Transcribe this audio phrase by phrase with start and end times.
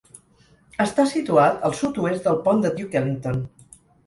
[0.85, 3.41] Està situat al sud-oest del pont de Duke Ellington.